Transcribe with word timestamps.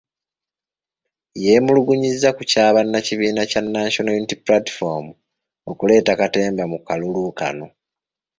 Yeemulugunyizza 1.43 2.29
ku 2.37 2.41
kya 2.51 2.65
bannakibiina 2.75 3.41
kya 3.51 3.61
National 3.75 4.13
Unity 4.19 4.35
Platform 4.45 5.05
okuleeta 5.71 6.13
katemba 6.19 6.63
mu 6.71 6.77
kalulu 6.87 7.23
kano. 7.39 7.67